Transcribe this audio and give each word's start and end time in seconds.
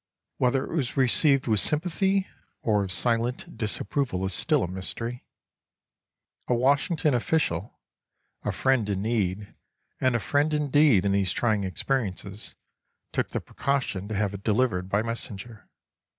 Whether 0.37 0.63
it 0.63 0.73
was 0.75 0.97
received 0.97 1.45
with 1.45 1.59
sympathy 1.59 2.25
or 2.63 2.81
with 2.81 2.91
silent 2.91 3.55
disapproval 3.55 4.25
is 4.25 4.33
still 4.33 4.63
a 4.63 4.67
mystery. 4.67 5.27
A 6.47 6.55
Washington 6.55 7.13
official, 7.13 7.79
a 8.41 8.51
friend 8.51 8.89
in 8.89 9.03
need 9.03 9.53
and 9.99 10.15
a 10.15 10.19
friend 10.19 10.55
indeed 10.55 11.05
in 11.05 11.11
these 11.11 11.31
trying 11.33 11.63
experiences, 11.65 12.55
took 13.11 13.29
the 13.29 13.39
precaution 13.41 14.07
to 14.07 14.15
have 14.15 14.33
it 14.33 14.43
delivered 14.43 14.89
by 14.89 15.03
messenger. 15.03 15.69